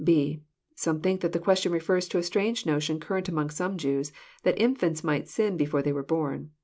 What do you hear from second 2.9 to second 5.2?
current among some Jews, that infants